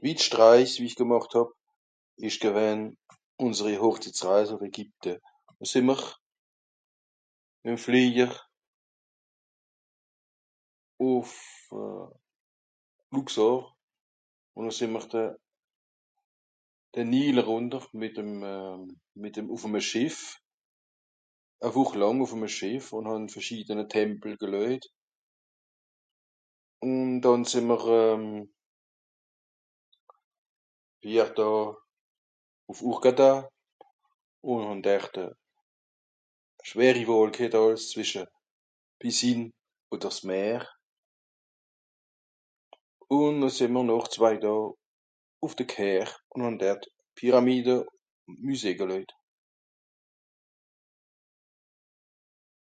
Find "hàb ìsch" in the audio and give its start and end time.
1.36-2.40